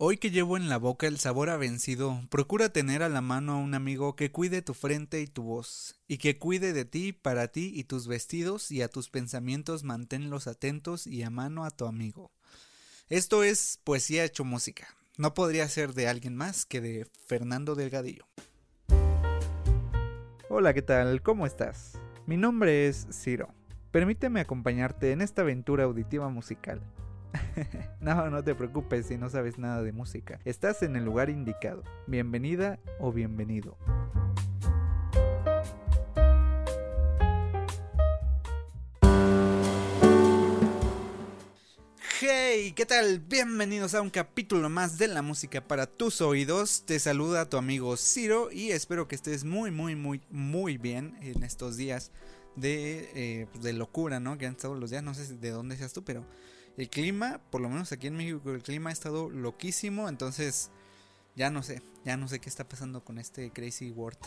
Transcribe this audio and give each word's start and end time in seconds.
Hoy 0.00 0.18
que 0.18 0.30
llevo 0.30 0.56
en 0.56 0.68
la 0.68 0.76
boca 0.76 1.08
el 1.08 1.18
sabor 1.18 1.50
a 1.50 1.56
vencido, 1.56 2.22
procura 2.30 2.68
tener 2.68 3.02
a 3.02 3.08
la 3.08 3.20
mano 3.20 3.54
a 3.54 3.56
un 3.56 3.74
amigo 3.74 4.14
que 4.14 4.30
cuide 4.30 4.62
tu 4.62 4.72
frente 4.72 5.20
y 5.20 5.26
tu 5.26 5.42
voz, 5.42 5.96
y 6.06 6.18
que 6.18 6.38
cuide 6.38 6.72
de 6.72 6.84
ti, 6.84 7.12
para 7.12 7.48
ti 7.48 7.72
y 7.74 7.82
tus 7.82 8.06
vestidos, 8.06 8.70
y 8.70 8.82
a 8.82 8.88
tus 8.88 9.10
pensamientos 9.10 9.82
manténlos 9.82 10.46
atentos 10.46 11.08
y 11.08 11.24
a 11.24 11.30
mano 11.30 11.64
a 11.64 11.72
tu 11.72 11.84
amigo. 11.84 12.30
Esto 13.08 13.42
es 13.42 13.80
poesía 13.82 14.24
hecho 14.24 14.44
música. 14.44 14.86
No 15.16 15.34
podría 15.34 15.68
ser 15.68 15.94
de 15.94 16.06
alguien 16.06 16.36
más 16.36 16.64
que 16.64 16.80
de 16.80 17.08
Fernando 17.26 17.74
Delgadillo. 17.74 18.28
Hola, 20.48 20.74
¿qué 20.74 20.82
tal? 20.82 21.22
¿Cómo 21.22 21.44
estás? 21.44 21.98
Mi 22.24 22.36
nombre 22.36 22.86
es 22.86 23.08
Ciro. 23.10 23.52
Permíteme 23.90 24.38
acompañarte 24.38 25.10
en 25.10 25.22
esta 25.22 25.42
aventura 25.42 25.82
auditiva 25.82 26.28
musical. 26.28 26.80
no, 28.00 28.30
no 28.30 28.42
te 28.42 28.54
preocupes 28.54 29.06
si 29.06 29.16
no 29.16 29.28
sabes 29.30 29.58
nada 29.58 29.82
de 29.82 29.92
música. 29.92 30.40
Estás 30.44 30.82
en 30.82 30.96
el 30.96 31.04
lugar 31.04 31.30
indicado. 31.30 31.82
Bienvenida 32.06 32.78
o 32.98 33.12
bienvenido. 33.12 33.76
Hey, 42.20 42.72
¿qué 42.74 42.84
tal? 42.84 43.20
Bienvenidos 43.20 43.94
a 43.94 44.02
un 44.02 44.10
capítulo 44.10 44.68
más 44.68 44.98
de 44.98 45.06
la 45.06 45.22
música 45.22 45.66
para 45.66 45.86
tus 45.86 46.20
oídos. 46.20 46.82
Te 46.84 46.98
saluda 46.98 47.48
tu 47.48 47.56
amigo 47.56 47.96
Ciro 47.96 48.50
y 48.50 48.72
espero 48.72 49.06
que 49.06 49.14
estés 49.14 49.44
muy, 49.44 49.70
muy, 49.70 49.94
muy, 49.94 50.20
muy 50.30 50.78
bien 50.78 51.16
en 51.20 51.44
estos 51.44 51.76
días 51.76 52.10
de, 52.56 53.10
eh, 53.14 53.46
pues, 53.52 53.62
de 53.62 53.72
locura, 53.72 54.18
¿no? 54.18 54.36
Que 54.36 54.46
han 54.46 54.52
estado 54.52 54.74
los 54.74 54.90
días, 54.90 55.04
no 55.04 55.14
sé 55.14 55.36
de 55.36 55.50
dónde 55.50 55.76
seas 55.76 55.92
tú, 55.92 56.02
pero 56.02 56.24
el 56.78 56.88
clima, 56.88 57.40
por 57.50 57.60
lo 57.60 57.68
menos 57.68 57.90
aquí 57.90 58.06
en 58.06 58.16
México, 58.16 58.52
el 58.52 58.62
clima 58.62 58.90
ha 58.90 58.92
estado 58.92 59.30
loquísimo. 59.30 60.08
Entonces, 60.08 60.70
ya 61.34 61.50
no 61.50 61.64
sé, 61.64 61.82
ya 62.04 62.16
no 62.16 62.28
sé 62.28 62.38
qué 62.38 62.48
está 62.48 62.68
pasando 62.68 63.04
con 63.04 63.18
este 63.18 63.50
Crazy 63.50 63.90
World. 63.90 64.18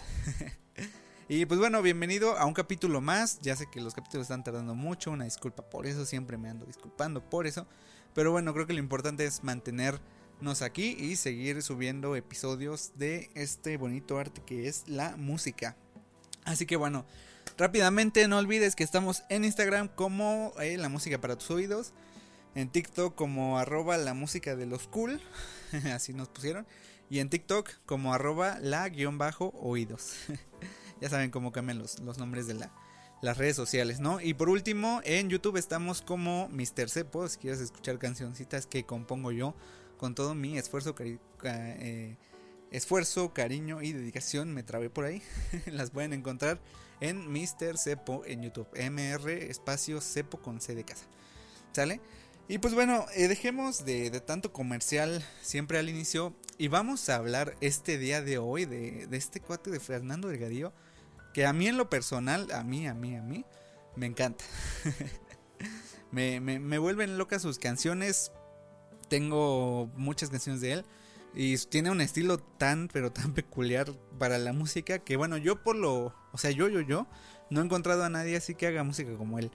y 1.30 1.46
pues 1.46 1.62
bueno, 1.62 1.82
bienvenido 1.82 2.38
a 2.38 2.46
un 2.46 2.54
capítulo 2.54 3.00
más. 3.00 3.40
Ya 3.40 3.56
sé 3.56 3.68
que 3.72 3.80
los 3.80 3.94
capítulos 3.94 4.26
están 4.26 4.44
tardando 4.44 4.76
mucho. 4.76 5.12
Una 5.12 5.24
disculpa 5.24 5.70
por 5.70 5.88
eso, 5.88 6.06
siempre 6.06 6.38
me 6.38 6.50
ando 6.50 6.66
disculpando 6.66 7.22
por 7.30 7.48
eso. 7.48 7.68
Pero 8.14 8.34
bueno, 8.34 8.54
creo 8.54 8.68
que 8.68 8.74
lo 8.74 8.80
importante 8.80 9.24
es 9.26 9.46
mantenernos 9.46 10.62
aquí 10.62 10.98
y 11.00 11.16
seguir 11.16 11.64
subiendo 11.64 12.18
episodios 12.18 12.92
de 12.96 13.32
este 13.34 13.78
bonito 13.78 14.20
arte 14.20 14.42
que 14.46 14.68
es 14.68 14.90
la 14.90 15.16
música. 15.16 15.78
Así 16.44 16.66
que 16.66 16.76
bueno, 16.76 17.06
rápidamente 17.58 18.28
no 18.28 18.40
olvides 18.40 18.76
que 18.76 18.84
estamos 18.84 19.24
en 19.30 19.46
Instagram 19.46 19.88
como 19.88 20.52
eh, 20.60 20.76
la 20.76 20.90
música 20.90 21.22
para 21.22 21.38
tus 21.38 21.50
oídos 21.50 21.94
en 22.56 22.70
TikTok 22.70 23.16
como 23.16 23.58
arroba 23.60 23.98
la 23.98 24.14
música 24.14 24.56
de 24.56 24.66
los 24.66 24.88
cool, 24.88 25.22
así 25.94 26.14
nos 26.14 26.30
pusieron, 26.30 26.68
y 27.10 27.20
en 27.20 27.30
TikTok 27.30 27.70
como 27.86 28.14
arroba 28.14 28.60
la 28.60 28.88
guion 28.90 29.18
bajo 29.18 29.54
oídos. 29.60 30.16
ya 31.02 31.10
saben 31.10 31.32
cómo 31.32 31.52
cambian 31.52 31.80
los, 31.80 32.00
nombres 32.18 32.48
de 32.48 32.54
la, 32.54 32.72
las 33.22 33.38
redes 33.38 33.56
sociales, 33.56 34.00
¿no? 34.00 34.22
Y 34.22 34.34
por 34.34 34.50
último, 34.50 35.02
en 35.04 35.30
YouTube 35.30 35.58
estamos 35.58 36.02
como 36.02 36.48
Mr. 36.50 36.90
Cepo, 36.90 37.28
si 37.28 37.38
quieres 37.38 37.60
escuchar 37.60 37.98
cancioncitas 38.00 38.66
que 38.66 38.86
compongo 38.86 39.32
yo 39.32 39.56
con 39.98 40.16
todo 40.16 40.36
mi 40.36 40.58
esfuerzo, 40.58 40.96
eh, 41.44 42.18
esfuerzo, 42.72 43.34
cariño 43.34 43.82
y 43.82 43.94
dedicación, 43.94 44.54
me 44.54 44.64
trabé 44.64 44.90
por 44.90 45.06
ahí, 45.06 45.22
las 45.68 45.92
pueden 45.92 46.14
encontrar 46.14 46.60
en 47.02 47.32
Mr. 47.32 47.78
Cepo 47.78 48.24
en 48.26 48.44
YouTube, 48.44 48.68
MR 48.76 49.32
espacio 49.50 50.02
Cepo 50.02 50.40
con 50.40 50.62
C 50.62 50.76
de 50.76 50.84
casa, 50.84 51.06
¿sale? 51.74 52.00
Y 52.48 52.58
pues 52.58 52.74
bueno, 52.74 53.06
eh, 53.16 53.28
dejemos 53.28 53.86
de, 53.86 54.10
tanto 54.22 54.52
comercial 54.52 55.24
siempre 55.42 55.80
al 55.80 55.90
inicio 55.90 56.36
y 56.58 56.68
vamos 56.68 57.08
a 57.10 57.16
hablar 57.16 57.56
este 57.62 57.98
día 57.98 58.22
de 58.22 58.38
hoy 58.38 58.66
de, 58.66 59.08
este 59.12 59.40
cuate 59.40 59.72
de 59.72 59.80
Fernando 59.80 60.28
Delgadillo, 60.28 60.74
que 61.34 61.46
a 61.46 61.54
mí 61.54 61.68
en 61.68 61.78
lo 61.78 61.90
personal, 61.90 62.52
a 62.52 62.64
mí, 62.64 62.88
a 62.88 62.94
mí, 62.94 63.16
a 63.16 63.22
mí, 63.22 63.46
me 63.96 64.06
encanta. 64.06 64.44
me, 66.12 66.40
me, 66.42 66.78
vuelven 66.78 67.18
locas 67.18 67.42
sus 67.42 67.58
canciones, 67.58 68.32
tengo 69.08 69.90
muchas 69.96 70.30
canciones 70.30 70.62
de 70.62 70.74
él 70.74 70.86
y 71.34 71.58
tiene 71.58 71.90
un 71.90 72.02
estilo 72.02 72.38
tan, 72.38 72.90
pero 72.90 73.12
tan 73.14 73.34
peculiar 73.34 73.94
para 74.20 74.38
la 74.38 74.52
música 74.52 75.00
que 75.00 75.16
bueno, 75.16 75.38
yo 75.38 75.64
por 75.64 75.76
lo, 75.76 76.14
o 76.34 76.38
sea, 76.38 76.52
yo, 76.52 76.68
yo, 76.68 76.82
yo, 76.82 77.08
no 77.50 77.62
he 77.62 77.64
encontrado 77.64 78.04
a 78.04 78.10
nadie 78.10 78.36
así 78.36 78.56
que 78.56 78.68
haga 78.68 78.84
música 78.84 79.14
como 79.14 79.40
él. 79.40 79.52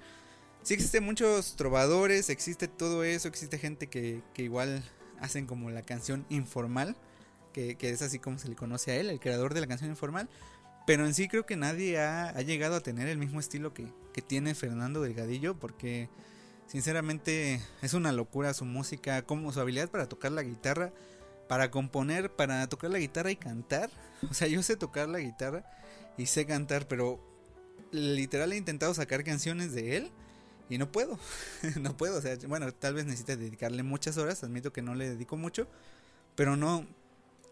Sí 0.67 0.75
existen 0.75 1.05
muchos 1.05 1.55
trovadores, 1.55 2.29
existe 2.29 2.67
todo 2.67 3.05
eso, 3.05 3.29
existe 3.29 3.57
gente 3.57 3.87
que, 3.87 4.21
igual 4.35 4.83
hacen 5.21 5.47
como 5.47 5.71
la 5.71 5.83
canción 5.83 6.27
informal, 6.29 6.97
que, 7.53 7.77
es 7.81 8.03
así 8.03 8.19
como 8.19 8.41
se 8.41 8.49
le 8.49 8.57
conoce 8.57 8.91
a 8.91 8.97
él, 8.97 9.09
el 9.09 9.21
creador 9.21 9.55
de 9.55 9.61
la 9.61 9.69
canción 9.69 9.91
informal. 9.91 10.29
Pero 10.85 11.07
en 11.07 11.15
sí 11.15 11.29
creo 11.29 11.47
que 11.47 11.55
nadie 11.55 12.01
ha, 12.01 12.33
llegado 12.41 12.75
a 12.75 12.81
tener 12.81 13.07
el 13.07 13.17
mismo 13.17 13.39
estilo 13.39 13.73
que, 13.73 13.93
tiene 14.27 14.57
Fernando 14.57 15.01
Delgadillo, 15.01 15.57
porque 15.57 16.09
sinceramente 16.67 17.61
es 17.81 17.95
una 17.95 18.11
locura 18.11 18.53
su 18.53 18.65
música, 18.65 19.23
como 19.23 19.53
su 19.53 19.61
habilidad 19.61 19.89
para 19.89 20.09
tocar 20.09 20.33
la 20.33 20.43
guitarra, 20.43 20.93
para 21.49 21.71
componer, 21.71 22.35
para 22.35 22.69
tocar 22.69 22.91
la 22.91 22.99
guitarra 22.99 23.31
y 23.31 23.37
cantar. 23.37 23.89
O 24.29 24.35
sea, 24.35 24.49
yo 24.49 24.65
sé 24.65 24.75
tocar 24.75 25.09
la 25.09 25.21
guitarra 25.21 25.65
y 26.19 26.27
sé 26.27 26.45
cantar, 26.45 26.89
pero 26.89 27.21
literal 27.93 28.53
he 28.53 28.57
intentado 28.57 28.93
sacar 28.95 29.23
canciones 29.23 29.73
de 29.73 29.99
él 29.99 30.13
y 30.69 30.79
no 30.79 30.91
puedo, 30.91 31.19
no 31.81 31.97
puedo, 31.97 32.19
o 32.19 32.21
sea, 32.21 32.37
bueno, 32.49 32.73
tal 32.73 32.95
vez 32.95 33.07
necesite 33.07 33.37
dedicarle 33.37 33.83
muchas 33.83 34.17
horas, 34.19 34.43
admito 34.43 34.73
que 34.73 34.83
no 34.83 34.95
le 34.95 35.09
dedico 35.09 35.37
mucho, 35.37 35.69
pero 36.35 36.57
no, 36.57 36.87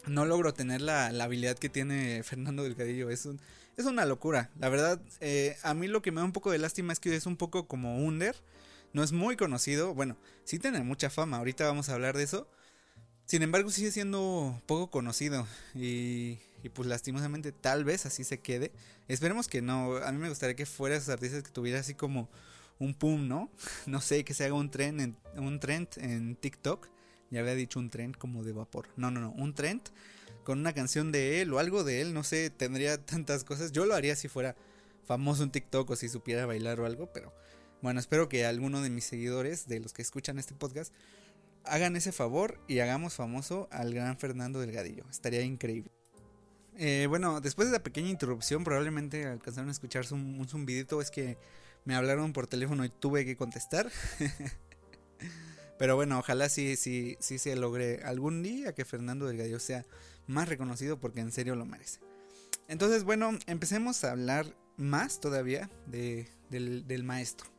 no 0.06 0.24
logro 0.26 0.52
tener 0.54 0.80
la, 0.80 1.06
habilidad 1.06 1.56
que 1.56 1.68
tiene 1.68 2.22
Fernando 2.22 2.64
Delgadillo, 2.64 3.10
es, 3.10 3.26
un, 3.26 3.40
es 3.76 3.84
una 3.86 4.04
locura, 4.04 4.50
la 4.58 4.68
verdad, 4.68 5.00
eh, 5.20 5.56
a 5.62 5.74
mí 5.74 5.86
lo 5.86 6.02
que 6.02 6.10
me 6.10 6.20
da 6.20 6.24
un 6.24 6.32
poco 6.32 6.50
de 6.50 6.58
lástima 6.58 6.92
es 6.92 7.00
que 7.00 7.14
es 7.14 7.26
un 7.26 7.36
poco 7.36 7.68
como 7.68 7.98
Under, 7.98 8.34
no 8.92 9.02
es 9.02 9.12
muy 9.12 9.36
conocido, 9.36 9.94
bueno, 9.94 10.16
sí 10.44 10.58
tiene 10.58 10.80
mucha 10.82 11.10
fama, 11.10 11.38
ahorita 11.38 11.66
vamos 11.66 11.88
a 11.88 11.94
hablar 11.94 12.16
de 12.16 12.24
eso, 12.24 12.48
sin 13.26 13.42
embargo 13.42 13.70
sigue 13.70 13.92
siendo 13.92 14.60
poco 14.66 14.90
conocido 14.90 15.46
y, 15.74 16.38
y 16.62 16.68
pues 16.68 16.88
lastimosamente 16.88 17.52
tal 17.52 17.84
vez 17.84 18.06
así 18.06 18.24
se 18.24 18.40
quede, 18.40 18.72
esperemos 19.06 19.46
que 19.46 19.62
no, 19.62 19.96
a 19.98 20.10
mí 20.10 20.18
me 20.18 20.28
gustaría 20.28 20.56
que 20.56 20.66
fuera 20.66 20.96
esos 20.96 21.10
artistas 21.10 21.44
que 21.44 21.50
tuviera 21.50 21.78
así 21.78 21.94
como 21.94 22.28
un 22.78 22.94
pum, 22.94 23.28
¿no? 23.28 23.50
No 23.86 24.00
sé, 24.00 24.24
que 24.24 24.34
se 24.34 24.44
haga 24.44 24.54
un 24.54 24.70
trend 24.70 25.00
en, 25.00 25.16
un 25.36 25.60
trend 25.60 25.88
en 25.96 26.36
TikTok. 26.36 26.88
Ya 27.30 27.40
había 27.40 27.54
dicho 27.54 27.78
un 27.78 27.90
trend 27.90 28.16
como 28.16 28.44
de 28.44 28.52
vapor. 28.52 28.88
No, 28.96 29.10
no, 29.10 29.20
no, 29.20 29.30
un 29.32 29.54
trend 29.54 29.82
con 30.44 30.58
una 30.58 30.72
canción 30.74 31.10
de 31.10 31.40
él 31.40 31.52
o 31.52 31.58
algo 31.58 31.84
de 31.84 32.02
él, 32.02 32.14
no 32.14 32.22
sé, 32.22 32.50
tendría 32.50 32.98
tantas 33.04 33.44
cosas. 33.44 33.72
Yo 33.72 33.86
lo 33.86 33.94
haría 33.94 34.14
si 34.14 34.28
fuera 34.28 34.54
famoso 35.04 35.42
en 35.42 35.50
TikTok 35.50 35.90
o 35.90 35.96
si 35.96 36.08
supiera 36.08 36.46
bailar 36.46 36.80
o 36.80 36.86
algo, 36.86 37.12
pero 37.12 37.32
bueno, 37.82 38.00
espero 38.00 38.28
que 38.28 38.46
alguno 38.46 38.80
de 38.80 38.90
mis 38.90 39.04
seguidores, 39.04 39.66
de 39.66 39.80
los 39.80 39.92
que 39.92 40.02
escuchan 40.02 40.38
este 40.38 40.54
podcast, 40.54 40.92
hagan 41.64 41.96
ese 41.96 42.12
favor 42.12 42.60
y 42.68 42.78
hagamos 42.78 43.14
famoso 43.14 43.68
al 43.70 43.92
gran 43.92 44.18
Fernando 44.18 44.60
Delgadillo. 44.60 45.04
Estaría 45.10 45.42
increíble. 45.42 45.90
Eh, 46.76 47.06
bueno, 47.08 47.40
después 47.40 47.68
de 47.68 47.72
la 47.72 47.82
pequeña 47.82 48.08
interrupción, 48.08 48.64
probablemente 48.64 49.26
alcanzaron 49.26 49.68
a 49.68 49.72
escuchar 49.72 50.04
un, 50.12 50.38
un 50.40 50.48
zumbidito. 50.48 51.00
Es 51.00 51.10
que 51.10 51.36
me 51.84 51.94
hablaron 51.94 52.32
por 52.32 52.46
teléfono 52.46 52.84
y 52.84 52.88
tuve 52.88 53.24
que 53.24 53.36
contestar. 53.36 53.90
Pero 55.78 55.96
bueno, 55.96 56.18
ojalá 56.18 56.48
sí, 56.48 56.76
se 56.76 57.56
logre 57.56 58.02
algún 58.04 58.42
día 58.42 58.74
que 58.74 58.84
Fernando 58.84 59.26
Delgadillo 59.26 59.58
sea 59.58 59.84
más 60.26 60.48
reconocido 60.48 60.98
porque 60.98 61.20
en 61.20 61.32
serio 61.32 61.56
lo 61.56 61.66
merece. 61.66 62.00
Entonces, 62.68 63.04
bueno, 63.04 63.38
empecemos 63.46 64.04
a 64.04 64.12
hablar 64.12 64.46
más 64.76 65.20
todavía 65.20 65.68
de, 65.86 66.28
del, 66.48 67.04
maestro. 67.04 67.50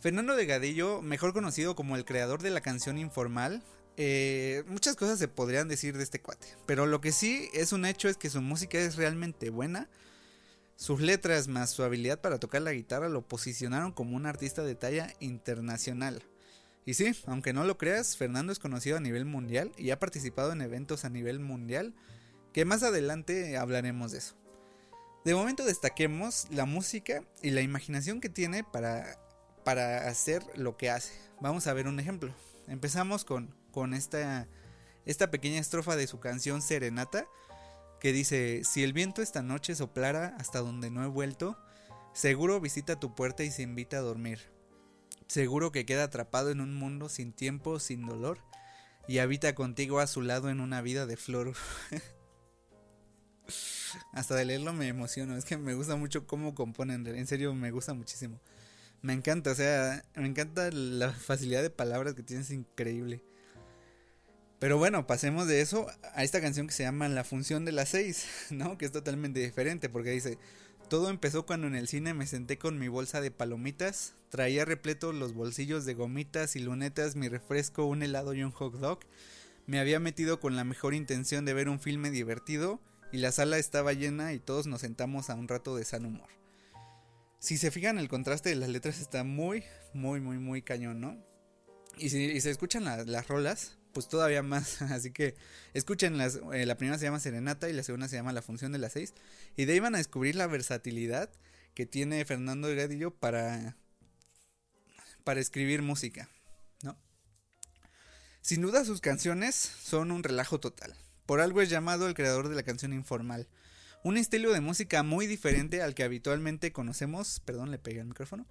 Fernando 0.00 0.36
Delgadillo, 0.36 1.02
mejor 1.02 1.32
conocido 1.32 1.74
como 1.74 1.96
el 1.96 2.04
creador 2.04 2.42
de 2.42 2.50
la 2.50 2.60
canción 2.60 2.98
informal, 2.98 3.64
eh, 3.96 4.62
muchas 4.68 4.94
cosas 4.94 5.18
se 5.18 5.26
podrían 5.26 5.66
decir 5.66 5.96
de 5.96 6.04
este 6.04 6.20
cuate, 6.20 6.46
pero 6.66 6.86
lo 6.86 7.00
que 7.00 7.10
sí 7.10 7.48
es 7.52 7.72
un 7.72 7.84
hecho 7.84 8.08
es 8.08 8.16
que 8.16 8.30
su 8.30 8.40
música 8.40 8.78
es 8.78 8.94
realmente 8.94 9.50
buena 9.50 9.88
sus 10.78 11.00
letras 11.00 11.48
más 11.48 11.70
su 11.70 11.82
habilidad 11.82 12.20
para 12.20 12.38
tocar 12.38 12.62
la 12.62 12.72
guitarra 12.72 13.08
lo 13.08 13.26
posicionaron 13.26 13.90
como 13.90 14.14
un 14.14 14.26
artista 14.26 14.62
de 14.62 14.76
talla 14.76 15.12
internacional. 15.18 16.22
Y 16.86 16.94
sí, 16.94 17.10
aunque 17.26 17.52
no 17.52 17.64
lo 17.64 17.76
creas, 17.76 18.16
Fernando 18.16 18.52
es 18.52 18.60
conocido 18.60 18.96
a 18.96 19.00
nivel 19.00 19.24
mundial 19.24 19.72
y 19.76 19.90
ha 19.90 19.98
participado 19.98 20.52
en 20.52 20.62
eventos 20.62 21.04
a 21.04 21.10
nivel 21.10 21.40
mundial, 21.40 21.96
que 22.52 22.64
más 22.64 22.84
adelante 22.84 23.56
hablaremos 23.56 24.12
de 24.12 24.18
eso. 24.18 24.36
De 25.24 25.34
momento 25.34 25.64
destaquemos 25.64 26.46
la 26.50 26.64
música 26.64 27.24
y 27.42 27.50
la 27.50 27.60
imaginación 27.60 28.20
que 28.20 28.28
tiene 28.28 28.62
para, 28.62 29.18
para 29.64 30.06
hacer 30.06 30.44
lo 30.54 30.76
que 30.76 30.90
hace. 30.90 31.12
Vamos 31.40 31.66
a 31.66 31.72
ver 31.72 31.88
un 31.88 31.98
ejemplo. 31.98 32.32
Empezamos 32.68 33.24
con, 33.24 33.52
con 33.72 33.94
esta, 33.94 34.46
esta 35.06 35.32
pequeña 35.32 35.58
estrofa 35.58 35.96
de 35.96 36.06
su 36.06 36.20
canción 36.20 36.62
Serenata, 36.62 37.26
que 38.00 38.12
dice, 38.12 38.62
si 38.64 38.84
el 38.84 38.92
viento 38.92 39.22
esta 39.22 39.42
noche 39.42 39.74
soplara 39.74 40.36
hasta 40.38 40.60
donde 40.60 40.90
no 40.90 41.04
he 41.04 41.08
vuelto, 41.08 41.58
seguro 42.12 42.60
visita 42.60 43.00
tu 43.00 43.14
puerta 43.14 43.44
y 43.44 43.50
se 43.50 43.62
invita 43.62 43.98
a 43.98 44.02
dormir. 44.02 44.40
Seguro 45.26 45.72
que 45.72 45.84
queda 45.84 46.04
atrapado 46.04 46.50
en 46.50 46.60
un 46.60 46.74
mundo 46.74 47.08
sin 47.08 47.32
tiempo, 47.32 47.80
sin 47.80 48.06
dolor, 48.06 48.38
y 49.06 49.18
habita 49.18 49.54
contigo 49.54 50.00
a 50.00 50.06
su 50.06 50.22
lado 50.22 50.48
en 50.48 50.60
una 50.60 50.80
vida 50.80 51.06
de 51.06 51.16
flor. 51.16 51.52
Hasta 54.12 54.34
de 54.34 54.44
leerlo 54.44 54.72
me 54.72 54.88
emociono, 54.88 55.36
es 55.36 55.44
que 55.44 55.56
me 55.56 55.74
gusta 55.74 55.96
mucho 55.96 56.26
cómo 56.26 56.54
componen, 56.54 57.06
en 57.06 57.26
serio 57.26 57.54
me 57.54 57.70
gusta 57.70 57.94
muchísimo. 57.94 58.40
Me 59.00 59.12
encanta, 59.12 59.52
o 59.52 59.54
sea, 59.54 60.04
me 60.14 60.26
encanta 60.26 60.70
la 60.70 61.12
facilidad 61.12 61.62
de 61.62 61.70
palabras 61.70 62.14
que 62.14 62.22
tienes, 62.22 62.50
increíble. 62.50 63.22
Pero 64.58 64.76
bueno, 64.76 65.06
pasemos 65.06 65.46
de 65.46 65.60
eso 65.60 65.86
a 66.14 66.24
esta 66.24 66.40
canción 66.40 66.66
que 66.66 66.72
se 66.72 66.82
llama 66.82 67.08
La 67.08 67.22
función 67.22 67.64
de 67.64 67.72
las 67.72 67.90
seis, 67.90 68.26
¿no? 68.50 68.76
Que 68.76 68.86
es 68.86 68.92
totalmente 68.92 69.40
diferente 69.40 69.88
porque 69.88 70.10
dice, 70.10 70.38
todo 70.88 71.10
empezó 71.10 71.46
cuando 71.46 71.66
en 71.66 71.76
el 71.76 71.86
cine 71.86 72.14
me 72.14 72.26
senté 72.26 72.58
con 72.58 72.78
mi 72.78 72.88
bolsa 72.88 73.20
de 73.20 73.30
palomitas, 73.30 74.14
traía 74.30 74.64
repleto 74.64 75.12
los 75.12 75.32
bolsillos 75.32 75.84
de 75.84 75.94
gomitas 75.94 76.56
y 76.56 76.60
lunetas, 76.60 77.14
mi 77.14 77.28
refresco, 77.28 77.84
un 77.84 78.02
helado 78.02 78.34
y 78.34 78.42
un 78.42 78.50
hot 78.50 78.74
dog. 78.74 79.00
Me 79.66 79.78
había 79.78 80.00
metido 80.00 80.40
con 80.40 80.56
la 80.56 80.64
mejor 80.64 80.94
intención 80.94 81.44
de 81.44 81.54
ver 81.54 81.68
un 81.68 81.78
filme 81.78 82.10
divertido 82.10 82.80
y 83.12 83.18
la 83.18 83.32
sala 83.32 83.58
estaba 83.58 83.92
llena 83.92 84.32
y 84.32 84.40
todos 84.40 84.66
nos 84.66 84.80
sentamos 84.80 85.30
a 85.30 85.34
un 85.34 85.46
rato 85.46 85.76
de 85.76 85.84
san 85.84 86.04
humor. 86.04 86.28
Si 87.38 87.58
se 87.58 87.70
fijan, 87.70 87.98
el 87.98 88.08
contraste 88.08 88.48
de 88.48 88.56
las 88.56 88.68
letras 88.68 89.00
está 89.00 89.22
muy, 89.22 89.62
muy, 89.94 90.20
muy, 90.20 90.38
muy 90.38 90.62
cañón, 90.62 91.00
¿no? 91.00 91.16
Y 91.96 92.10
si 92.10 92.40
se 92.40 92.50
escuchan 92.50 92.84
las 92.84 93.28
rolas, 93.28 93.77
pues 93.92 94.08
todavía 94.08 94.42
más. 94.42 94.82
Así 94.82 95.10
que 95.10 95.34
escuchen, 95.74 96.18
las, 96.18 96.40
eh, 96.52 96.66
la 96.66 96.76
primera 96.76 96.98
se 96.98 97.04
llama 97.04 97.20
Serenata 97.20 97.68
y 97.68 97.72
la 97.72 97.82
segunda 97.82 98.08
se 98.08 98.16
llama 98.16 98.32
La 98.32 98.42
Función 98.42 98.72
de 98.72 98.78
las 98.78 98.92
Seis. 98.92 99.14
Y 99.56 99.64
de 99.64 99.74
ahí 99.74 99.80
van 99.80 99.94
a 99.94 99.98
descubrir 99.98 100.34
la 100.34 100.46
versatilidad 100.46 101.30
que 101.74 101.86
tiene 101.86 102.24
Fernando 102.24 102.68
Delgadillo 102.68 103.12
para, 103.12 103.76
para 105.24 105.40
escribir 105.40 105.82
música, 105.82 106.28
¿no? 106.82 106.98
Sin 108.40 108.62
duda 108.62 108.84
sus 108.84 109.00
canciones 109.00 109.54
son 109.54 110.10
un 110.10 110.22
relajo 110.22 110.58
total. 110.58 110.94
Por 111.26 111.40
algo 111.40 111.60
es 111.60 111.68
llamado 111.68 112.08
el 112.08 112.14
creador 112.14 112.48
de 112.48 112.56
la 112.56 112.62
canción 112.62 112.92
informal. 112.92 113.48
Un 114.02 114.16
estilo 114.16 114.52
de 114.52 114.60
música 114.60 115.02
muy 115.02 115.26
diferente 115.26 115.82
al 115.82 115.94
que 115.94 116.02
habitualmente 116.02 116.72
conocemos. 116.72 117.40
Perdón, 117.44 117.70
le 117.70 117.78
pegué 117.78 118.00
el 118.00 118.06
micrófono. 118.06 118.46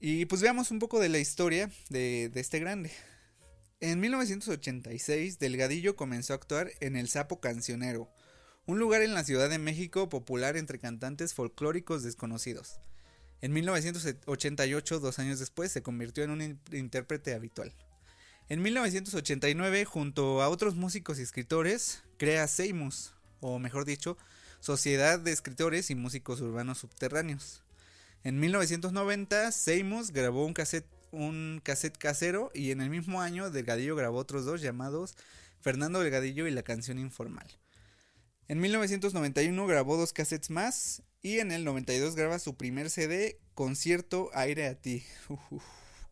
Y 0.00 0.26
pues 0.26 0.42
veamos 0.42 0.70
un 0.70 0.78
poco 0.78 1.00
de 1.00 1.08
la 1.08 1.18
historia 1.18 1.70
de, 1.88 2.28
de 2.28 2.40
este 2.40 2.58
grande. 2.58 2.92
En 3.80 4.00
1986, 4.00 5.38
Delgadillo 5.38 5.94
comenzó 5.94 6.32
a 6.32 6.36
actuar 6.36 6.72
en 6.80 6.96
El 6.96 7.08
Sapo 7.08 7.38
Cancionero, 7.38 8.10
un 8.66 8.80
lugar 8.80 9.02
en 9.02 9.14
la 9.14 9.22
Ciudad 9.22 9.48
de 9.48 9.60
México 9.60 10.08
popular 10.08 10.56
entre 10.56 10.80
cantantes 10.80 11.32
folclóricos 11.32 12.02
desconocidos. 12.02 12.80
En 13.40 13.52
1988, 13.52 14.98
dos 14.98 15.20
años 15.20 15.38
después, 15.38 15.70
se 15.70 15.82
convirtió 15.82 16.24
en 16.24 16.30
un 16.30 16.58
intérprete 16.72 17.34
habitual. 17.34 17.72
En 18.48 18.62
1989, 18.62 19.84
junto 19.84 20.42
a 20.42 20.48
otros 20.48 20.74
músicos 20.74 21.20
y 21.20 21.22
escritores, 21.22 22.02
crea 22.16 22.48
Seimus, 22.48 23.14
o 23.40 23.60
mejor 23.60 23.84
dicho, 23.84 24.18
Sociedad 24.58 25.20
de 25.20 25.30
Escritores 25.30 25.90
y 25.90 25.94
Músicos 25.94 26.40
Urbanos 26.40 26.78
Subterráneos. 26.78 27.62
En 28.24 28.40
1990, 28.40 29.52
Seimus 29.52 30.10
grabó 30.10 30.44
un 30.44 30.52
cassette, 30.52 30.97
un 31.12 31.60
cassette 31.62 31.98
casero 31.98 32.50
y 32.54 32.70
en 32.70 32.80
el 32.80 32.90
mismo 32.90 33.20
año 33.20 33.50
Delgadillo 33.50 33.96
grabó 33.96 34.18
otros 34.18 34.44
dos 34.44 34.60
llamados 34.60 35.16
Fernando 35.60 36.00
Delgadillo 36.00 36.46
y 36.46 36.50
la 36.50 36.62
canción 36.62 36.98
informal. 36.98 37.46
En 38.48 38.60
1991 38.60 39.66
grabó 39.66 39.96
dos 39.96 40.12
cassettes 40.12 40.50
más 40.50 41.02
y 41.22 41.38
en 41.38 41.52
el 41.52 41.64
92 41.64 42.14
graba 42.14 42.38
su 42.38 42.56
primer 42.56 42.90
CD, 42.90 43.38
Concierto 43.54 44.30
Aire 44.34 44.66
a 44.66 44.74
ti. 44.74 45.04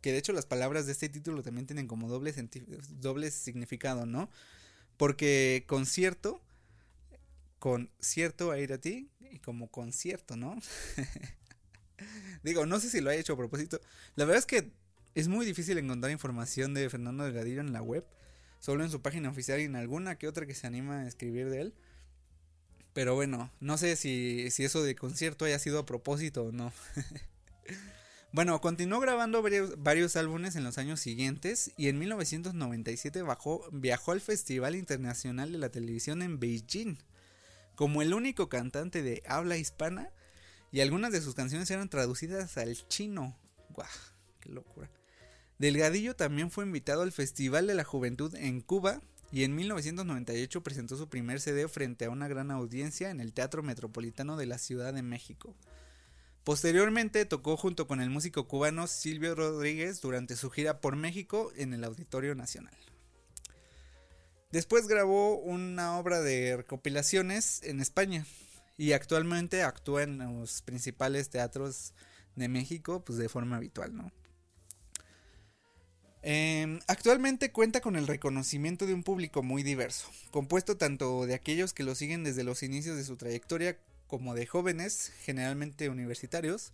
Que 0.02 0.12
de 0.12 0.18
hecho 0.18 0.32
las 0.32 0.46
palabras 0.46 0.86
de 0.86 0.92
este 0.92 1.08
título 1.08 1.42
también 1.42 1.66
tienen 1.66 1.88
como 1.88 2.08
doble, 2.08 2.32
doble 2.90 3.30
significado, 3.30 4.06
¿no? 4.06 4.30
Porque 4.96 5.64
concierto, 5.66 6.40
con 7.58 7.90
cierto 7.98 8.50
a 8.52 8.58
ir 8.58 8.72
a 8.72 8.78
ti 8.78 9.10
y 9.18 9.38
como 9.40 9.68
concierto, 9.68 10.36
¿no? 10.36 10.56
Digo, 12.44 12.66
no 12.66 12.78
sé 12.78 12.90
si 12.90 13.00
lo 13.00 13.10
ha 13.10 13.16
hecho 13.16 13.32
a 13.32 13.36
propósito. 13.36 13.80
La 14.14 14.26
verdad 14.26 14.38
es 14.38 14.46
que 14.46 14.70
es 15.16 15.28
muy 15.28 15.44
difícil 15.44 15.78
encontrar 15.78 16.12
información 16.12 16.74
de 16.74 16.88
Fernando 16.88 17.24
Delgadillo 17.24 17.60
en 17.60 17.72
la 17.72 17.82
web. 17.82 18.04
Solo 18.60 18.84
en 18.84 18.90
su 18.90 19.02
página 19.02 19.28
oficial 19.28 19.60
y 19.60 19.64
en 19.64 19.76
alguna 19.76 20.16
que 20.16 20.28
otra 20.28 20.46
que 20.46 20.54
se 20.54 20.66
anima 20.66 21.00
a 21.00 21.08
escribir 21.08 21.50
de 21.50 21.60
él. 21.60 21.74
Pero 22.92 23.14
bueno, 23.14 23.50
no 23.60 23.76
sé 23.76 23.96
si, 23.96 24.50
si 24.50 24.64
eso 24.64 24.82
de 24.82 24.94
concierto 24.94 25.44
haya 25.44 25.58
sido 25.58 25.78
a 25.78 25.86
propósito 25.86 26.44
o 26.44 26.52
no. 26.52 26.72
Bueno, 28.36 28.60
continuó 28.60 29.00
grabando 29.00 29.42
varios, 29.78 30.16
álbumes 30.16 30.56
en 30.56 30.64
los 30.64 30.76
años 30.76 31.00
siguientes 31.00 31.72
y 31.78 31.88
en 31.88 31.98
1997 31.98 33.22
viajó 33.72 34.12
al 34.12 34.20
Festival 34.20 34.74
Internacional 34.74 35.52
de 35.52 35.58
la 35.58 35.70
Televisión 35.70 36.20
en 36.20 36.38
Beijing 36.38 36.98
como 37.76 38.02
el 38.02 38.12
único 38.12 38.50
cantante 38.50 39.02
de 39.02 39.22
habla 39.26 39.56
hispana 39.56 40.10
y 40.70 40.80
algunas 40.80 41.12
de 41.12 41.22
sus 41.22 41.34
canciones 41.34 41.70
eran 41.70 41.88
traducidas 41.88 42.58
al 42.58 42.76
chino. 42.88 43.38
¡Guau! 43.70 43.88
¡Qué 44.40 44.50
locura! 44.50 44.90
Delgadillo 45.58 46.14
también 46.14 46.50
fue 46.50 46.64
invitado 46.64 47.02
al 47.02 47.12
Festival 47.12 47.66
de 47.66 47.74
la 47.74 47.84
Juventud 47.84 48.34
en 48.34 48.60
Cuba 48.60 49.00
y 49.32 49.44
en 49.44 49.54
1998 49.54 50.62
presentó 50.62 50.96
su 50.96 51.08
primer 51.08 51.40
CD 51.40 51.66
frente 51.68 52.04
a 52.04 52.10
una 52.10 52.28
gran 52.28 52.50
audiencia 52.50 53.10
en 53.10 53.20
el 53.20 53.32
Teatro 53.32 53.62
Metropolitano 53.62 54.36
de 54.36 54.46
la 54.46 54.58
Ciudad 54.58 54.92
de 54.92 55.02
México. 55.02 55.54
Posteriormente 56.44 57.24
tocó 57.24 57.56
junto 57.56 57.88
con 57.88 58.00
el 58.00 58.10
músico 58.10 58.46
cubano 58.46 58.86
Silvio 58.86 59.34
Rodríguez 59.34 60.00
durante 60.00 60.36
su 60.36 60.50
gira 60.50 60.80
por 60.80 60.94
México 60.94 61.50
en 61.56 61.72
el 61.72 61.82
Auditorio 61.84 62.34
Nacional. 62.34 62.76
Después 64.52 64.86
grabó 64.86 65.38
una 65.38 65.98
obra 65.98 66.20
de 66.20 66.58
recopilaciones 66.58 67.62
en 67.64 67.80
España 67.80 68.26
y 68.78 68.92
actualmente 68.92 69.62
actúa 69.62 70.02
en 70.04 70.18
los 70.18 70.62
principales 70.62 71.30
teatros 71.30 71.94
de 72.36 72.48
México 72.48 73.04
pues 73.04 73.18
de 73.18 73.28
forma 73.28 73.56
habitual, 73.56 73.96
¿no? 73.96 74.12
Em, 76.28 76.80
actualmente 76.88 77.52
cuenta 77.52 77.80
con 77.80 77.94
el 77.94 78.08
reconocimiento 78.08 78.84
de 78.84 78.94
un 78.94 79.04
público 79.04 79.44
muy 79.44 79.62
diverso, 79.62 80.10
compuesto 80.32 80.76
tanto 80.76 81.24
de 81.24 81.34
aquellos 81.34 81.72
que 81.72 81.84
lo 81.84 81.94
siguen 81.94 82.24
desde 82.24 82.42
los 82.42 82.64
inicios 82.64 82.96
de 82.96 83.04
su 83.04 83.16
trayectoria 83.16 83.78
como 84.08 84.34
de 84.34 84.44
jóvenes, 84.44 85.12
generalmente 85.22 85.88
universitarios. 85.88 86.72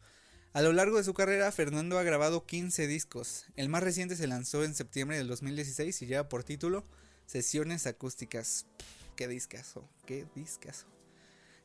A 0.54 0.62
lo 0.62 0.72
largo 0.72 0.96
de 0.96 1.04
su 1.04 1.12
carrera, 1.12 1.52
Fernando 1.52 1.98
ha 1.98 2.02
grabado 2.02 2.46
15 2.46 2.86
discos. 2.86 3.44
El 3.54 3.68
más 3.68 3.82
reciente 3.82 4.16
se 4.16 4.26
lanzó 4.26 4.64
en 4.64 4.74
septiembre 4.74 5.18
del 5.18 5.28
2016 5.28 6.00
y 6.00 6.06
lleva 6.06 6.30
por 6.30 6.44
título 6.44 6.86
Sesiones 7.26 7.86
Acústicas. 7.86 8.64
qué 9.16 9.28
discazo, 9.28 9.86
qué 10.06 10.24
discazo. 10.34 10.86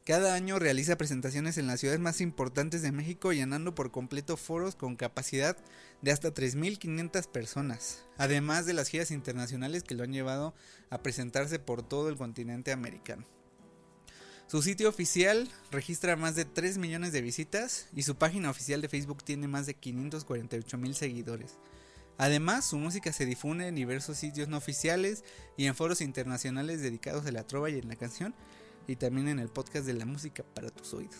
Cada 0.08 0.36
año 0.36 0.58
realiza 0.58 0.98
presentaciones 0.98 1.58
en 1.58 1.68
las 1.68 1.82
ciudades 1.82 2.00
más 2.00 2.22
importantes 2.22 2.82
de 2.82 2.94
México 2.94 3.34
llenando 3.34 3.76
por 3.76 3.92
completo 3.92 4.38
foros 4.38 4.74
con 4.74 4.96
capacidad 4.96 5.58
de 6.02 6.14
hasta 6.14 6.34
3.500 6.34 7.28
personas, 7.28 8.06
además 8.18 8.66
de 8.66 8.74
las 8.74 8.88
giras 8.88 9.12
internacionales 9.12 9.84
que 9.84 9.96
lo 9.96 10.06
han 10.06 10.14
llevado 10.14 10.56
a 10.90 11.04
presentarse 11.04 11.60
por 11.60 11.84
todo 11.84 12.08
el 12.08 12.16
continente 12.16 12.72
americano. 12.72 13.26
Su 14.48 14.62
sitio 14.62 14.88
oficial 14.88 15.50
registra 15.72 16.16
más 16.16 16.36
de 16.36 16.46
3 16.46 16.78
millones 16.78 17.12
de 17.12 17.22
visitas 17.22 17.90
y 17.94 18.04
su 18.04 18.16
página 18.16 18.50
oficial 18.50 18.82
de 18.82 18.88
Facebook 18.88 19.26
tiene 19.26 19.50
más 19.50 19.66
de 19.66 19.74
548 19.74 20.78
mil 20.78 20.96
seguidores. 20.96 21.58
Además, 22.18 22.66
su 22.66 22.78
música 22.78 23.12
se 23.12 23.26
difunde 23.26 23.68
en 23.68 23.76
diversos 23.76 24.18
sitios 24.18 24.48
no 24.48 24.56
oficiales 24.56 25.26
y 25.58 25.66
en 25.66 25.76
foros 25.76 26.00
internacionales 26.00 26.80
dedicados 26.80 27.26
a 27.26 27.32
la 27.34 27.46
trova 27.46 27.70
y 27.70 27.78
en 27.78 27.90
la 27.90 27.98
canción, 27.98 28.34
y 28.88 28.96
también 28.96 29.28
en 29.28 29.40
el 29.40 29.50
podcast 29.50 29.86
de 29.86 29.94
la 29.94 30.06
música 30.06 30.44
para 30.54 30.70
tus 30.70 30.94
oídos. 30.94 31.16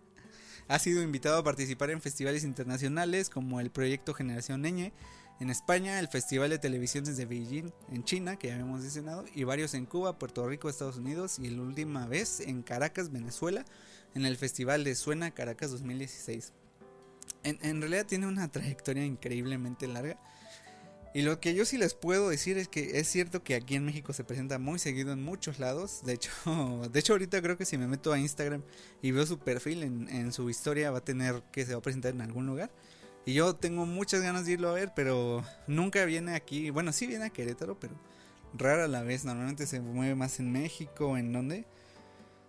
ha 0.68 0.78
sido 0.78 1.02
invitado 1.02 1.38
a 1.38 1.44
participar 1.44 1.90
en 1.90 2.00
festivales 2.00 2.44
internacionales 2.44 3.30
como 3.30 3.60
el 3.60 3.70
proyecto 3.70 4.14
Generación 4.14 4.62
Neñe, 4.62 4.92
en 5.40 5.50
España, 5.50 5.98
el 5.98 6.08
Festival 6.08 6.50
de 6.50 6.58
Televisión 6.58 7.04
desde 7.04 7.26
Beijing, 7.26 7.72
en 7.90 8.04
China, 8.04 8.36
que 8.36 8.48
ya 8.48 8.54
habíamos 8.54 8.82
mencionado, 8.82 9.24
y 9.34 9.42
varios 9.42 9.74
en 9.74 9.86
Cuba, 9.86 10.18
Puerto 10.18 10.46
Rico, 10.46 10.68
Estados 10.68 10.98
Unidos, 10.98 11.38
y 11.40 11.50
la 11.50 11.62
última 11.62 12.06
vez 12.06 12.38
en 12.38 12.62
Caracas, 12.62 13.10
Venezuela, 13.10 13.64
en 14.14 14.24
el 14.24 14.36
Festival 14.36 14.84
de 14.84 14.94
Suena 14.94 15.32
Caracas 15.32 15.72
2016. 15.72 16.52
En, 17.44 17.80
realidad 17.80 18.06
tiene 18.06 18.28
una 18.28 18.48
trayectoria 18.48 19.04
increíblemente 19.04 19.88
larga. 19.88 20.16
Y 21.14 21.22
lo 21.22 21.40
que 21.40 21.54
yo 21.54 21.66
sí 21.66 21.76
les 21.76 21.92
puedo 21.92 22.30
decir 22.30 22.56
es 22.56 22.68
que 22.68 22.98
es 22.98 23.06
cierto 23.06 23.42
que 23.42 23.54
aquí 23.54 23.74
en 23.74 23.84
México 23.84 24.14
se 24.14 24.24
presenta 24.24 24.58
muy 24.58 24.78
seguido 24.78 25.12
en 25.12 25.22
muchos 25.22 25.58
lados. 25.58 26.00
De 26.04 26.14
hecho, 26.14 26.30
de 26.90 27.00
hecho 27.00 27.12
ahorita 27.12 27.42
creo 27.42 27.58
que 27.58 27.66
si 27.66 27.76
me 27.76 27.86
meto 27.86 28.12
a 28.12 28.18
Instagram 28.18 28.62
y 29.02 29.10
veo 29.10 29.26
su 29.26 29.38
perfil 29.38 29.82
en, 29.82 30.32
su 30.32 30.48
historia 30.48 30.90
va 30.90 30.98
a 30.98 31.04
tener 31.04 31.42
que 31.52 31.66
se 31.66 31.72
va 31.72 31.80
a 31.80 31.82
presentar 31.82 32.14
en 32.14 32.22
algún 32.22 32.46
lugar. 32.46 32.70
Y 33.26 33.34
yo 33.34 33.54
tengo 33.54 33.84
muchas 33.84 34.22
ganas 34.22 34.46
de 34.46 34.52
irlo 34.52 34.70
a 34.70 34.72
ver, 34.72 34.92
pero 34.96 35.44
nunca 35.66 36.04
viene 36.06 36.34
aquí. 36.34 36.70
Bueno, 36.70 36.92
sí 36.92 37.06
viene 37.06 37.26
a 37.26 37.30
Querétaro, 37.30 37.78
pero 37.78 37.94
rara 38.54 38.88
la 38.88 39.02
vez. 39.02 39.24
Normalmente 39.24 39.66
se 39.66 39.80
mueve 39.80 40.14
más 40.14 40.40
en 40.40 40.50
México, 40.50 41.18
en 41.18 41.32
donde, 41.32 41.66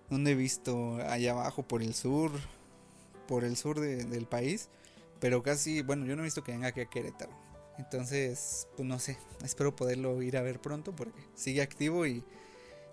donde 0.09 0.31
he 0.31 0.35
visto 0.35 0.95
allá 1.07 1.31
abajo 1.31 1.63
por 1.63 1.83
el 1.83 1.93
sur, 1.93 2.31
por 3.27 3.43
el 3.43 3.57
sur 3.57 3.81
del 3.81 4.25
país. 4.25 4.69
Pero 5.19 5.43
casi, 5.43 5.81
bueno, 5.81 6.05
yo 6.05 6.15
no 6.15 6.23
he 6.23 6.25
visto 6.25 6.43
que 6.43 6.53
venga 6.53 6.69
aquí 6.69 6.81
a 6.81 6.85
Querétaro. 6.85 7.42
Entonces, 7.77 8.67
pues 8.75 8.87
no 8.87 8.99
sé, 8.99 9.17
espero 9.43 9.75
poderlo 9.75 10.21
ir 10.21 10.37
a 10.37 10.41
ver 10.41 10.59
pronto 10.59 10.95
porque 10.95 11.19
sigue 11.35 11.61
activo 11.61 12.05
y, 12.05 12.23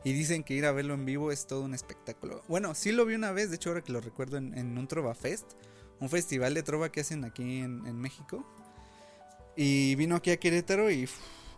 dicen 0.04 0.42
que 0.42 0.54
ir 0.54 0.64
a 0.64 0.72
verlo 0.72 0.94
en 0.94 1.04
vivo 1.04 1.30
es 1.30 1.46
todo 1.46 1.62
un 1.62 1.74
espectáculo. 1.74 2.42
Bueno, 2.48 2.74
sí 2.74 2.90
lo 2.92 3.04
vi 3.04 3.14
una 3.14 3.32
vez, 3.32 3.50
de 3.50 3.56
hecho 3.56 3.70
ahora 3.70 3.82
que 3.82 3.92
lo 3.92 4.00
recuerdo 4.00 4.38
en, 4.38 4.78
un 4.78 4.88
Trova 4.88 5.14
Fest, 5.14 5.52
un 6.00 6.08
festival 6.08 6.54
de 6.54 6.62
trova 6.62 6.90
que 6.90 7.00
hacen 7.00 7.24
aquí 7.24 7.60
en, 7.60 8.00
México. 8.00 8.46
Y 9.56 9.94
vino 9.96 10.16
aquí 10.16 10.30
a 10.30 10.38
Querétaro 10.38 10.90
y 10.90 11.06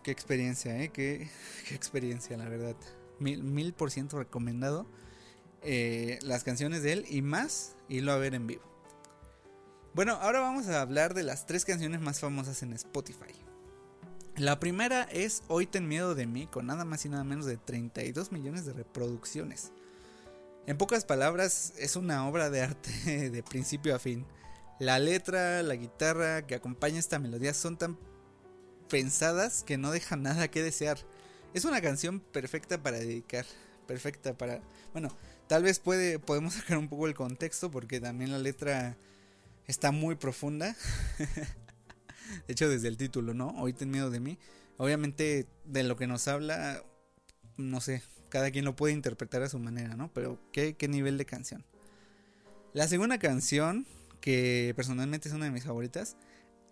qué 0.02 0.11
experiencia, 0.11 0.83
¿eh? 0.83 0.88
Qué, 0.93 1.29
experiencia, 1.71 2.37
la 2.37 2.49
verdad. 2.49 2.75
Mil, 3.21 3.45
mil 3.45 3.73
por 3.73 3.93
ciento 3.93 4.19
recomendado. 4.19 4.87
Eh, 5.62 6.19
las 6.23 6.43
canciones 6.43 6.83
de 6.83 6.93
él 6.93 7.07
y 7.09 7.23
más 7.23 7.76
irlo 7.88 8.11
a 8.11 8.17
ver 8.17 8.35
en 8.35 8.49
vivo. 8.49 8.72
Bueno, 9.94 10.14
ahora 10.22 10.40
vamos 10.40 10.68
a 10.68 10.80
hablar 10.80 11.12
de 11.12 11.22
las 11.22 11.44
tres 11.44 11.66
canciones 11.66 12.00
más 12.00 12.18
famosas 12.18 12.62
en 12.62 12.72
Spotify. 12.72 13.34
La 14.37 14.58
primera 14.58 15.02
es 15.02 15.42
Hoy 15.49 15.66
ten 15.66 15.87
miedo 15.87 16.14
de 16.14 16.26
mí, 16.26 16.46
con 16.46 16.66
nada 16.66 16.87
más 16.87 17.04
y 17.04 17.11
nada 17.11 17.25
menos 17.25 17.44
de 17.44 17.58
32 17.58 18.32
millones 18.32 18.64
de 18.64 18.72
reproducciones. 18.72 19.70
En 20.66 20.78
pocas 20.78 21.04
palabras, 21.04 21.75
es 21.76 21.96
una 21.96 22.26
obra 22.26 22.49
de 22.49 22.62
arte 22.62 23.30
de 23.30 23.42
principio 23.42 23.94
a 23.94 23.99
fin. 23.99 24.25
La 24.78 24.99
letra, 24.99 25.62
la 25.62 25.76
guitarra 25.76 26.46
que 26.46 26.54
acompaña 26.54 26.99
esta 26.99 27.18
melodía 27.18 27.52
son 27.52 27.76
tan 27.76 27.99
pensadas 28.88 29.62
que 29.62 29.76
no 29.76 29.90
dejan 29.90 30.22
nada 30.22 30.49
que 30.49 30.62
desear. 30.62 30.96
Es 31.52 31.66
una 31.66 31.82
canción 31.82 32.20
perfecta 32.20 32.82
para 32.82 32.99
dedicar, 32.99 33.44
perfecta 33.87 34.38
para... 34.38 34.62
Bueno, 34.92 35.14
tal 35.49 35.64
vez 35.64 35.80
puede, 35.80 36.18
podemos 36.18 36.54
sacar 36.54 36.78
un 36.78 36.88
poco 36.88 37.08
el 37.08 37.14
contexto 37.14 37.70
porque 37.70 38.00
también 38.00 38.32
la 38.32 38.38
letra 38.38 38.96
está 39.66 39.92
muy 39.92 40.14
profunda. 40.16 40.76
de 42.47 42.52
hecho, 42.52 42.69
desde 42.69 42.88
el 42.88 42.97
título, 42.97 43.35
¿no? 43.35 43.50
Hoy 43.59 43.73
ten 43.73 43.90
miedo 43.90 44.11
de 44.11 44.21
mí. 44.21 44.38
Obviamente, 44.76 45.47
de 45.64 45.83
lo 45.83 45.97
que 45.97 46.07
nos 46.07 46.28
habla, 46.28 46.83
no 47.57 47.81
sé, 47.81 48.02
cada 48.28 48.50
quien 48.50 48.64
lo 48.64 48.75
puede 48.75 48.95
interpretar 48.95 49.42
a 49.42 49.49
su 49.49 49.59
manera, 49.59 49.95
¿no? 49.95 50.12
Pero 50.12 50.38
qué, 50.52 50.75
qué 50.75 50.88
nivel 50.88 51.19
de 51.19 51.26
canción. 51.26 51.64
La 52.73 52.88
segunda 52.88 53.19
canción, 53.19 53.87
que 54.21 54.73
personalmente 54.75 55.28
es 55.28 55.35
una 55.35 55.45
de 55.45 55.50
mis 55.50 55.64
favoritas, 55.64 56.16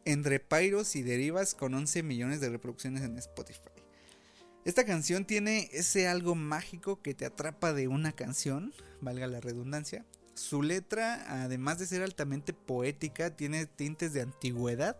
Entre 0.06 0.40
Pyros 0.40 0.96
y 0.96 1.02
Derivas 1.02 1.54
con 1.54 1.74
11 1.74 2.02
millones 2.02 2.40
de 2.40 2.48
reproducciones 2.48 3.02
en 3.02 3.18
Spotify. 3.18 3.68
Esta 4.64 4.84
canción 4.84 5.24
tiene 5.24 5.68
ese 5.72 6.08
algo 6.08 6.34
mágico 6.34 7.00
que 7.02 7.14
te 7.14 7.26
atrapa 7.26 7.72
de 7.72 7.88
una 7.88 8.12
canción, 8.12 8.72
valga 9.00 9.26
la 9.26 9.40
redundancia, 9.40 10.04
su 10.40 10.62
letra, 10.62 11.44
además 11.44 11.78
de 11.78 11.86
ser 11.86 12.02
altamente 12.02 12.54
poética, 12.54 13.36
tiene 13.36 13.66
tintes 13.66 14.14
de 14.14 14.22
antigüedad 14.22 14.96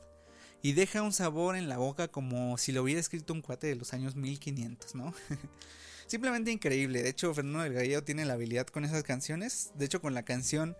y 0.62 0.74
deja 0.74 1.02
un 1.02 1.14
sabor 1.14 1.56
en 1.56 1.68
la 1.68 1.78
boca 1.78 2.08
como 2.08 2.58
si 2.58 2.72
lo 2.72 2.82
hubiera 2.82 3.00
escrito 3.00 3.32
un 3.32 3.40
cuate 3.40 3.66
de 3.66 3.76
los 3.76 3.94
años 3.94 4.16
1500, 4.16 4.94
¿no? 4.94 5.14
Simplemente 6.06 6.50
increíble. 6.50 7.02
De 7.02 7.08
hecho, 7.08 7.32
Fernando 7.32 7.62
Delgadillo 7.62 8.04
tiene 8.04 8.26
la 8.26 8.34
habilidad 8.34 8.66
con 8.66 8.84
esas 8.84 9.02
canciones. 9.02 9.70
De 9.76 9.86
hecho, 9.86 10.02
con 10.02 10.12
la 10.12 10.24
canción 10.24 10.76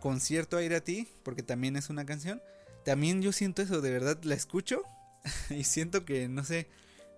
Concierto 0.00 0.58
a 0.58 0.62
ir 0.62 0.74
a 0.74 0.82
ti, 0.82 1.08
porque 1.24 1.42
también 1.42 1.74
es 1.74 1.90
una 1.90 2.06
canción. 2.06 2.40
También 2.84 3.22
yo 3.22 3.32
siento 3.32 3.62
eso, 3.62 3.80
de 3.80 3.90
verdad 3.90 4.22
la 4.22 4.34
escucho 4.34 4.82
y 5.50 5.64
siento 5.64 6.04
que, 6.04 6.28
no 6.28 6.44
sé, 6.44 6.68